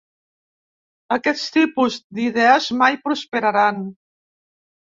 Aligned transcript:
Aquest 1.15 1.51
tipus 1.59 1.99
d’idees 2.21 2.71
mai 2.81 2.99
prosperaran. 3.07 3.81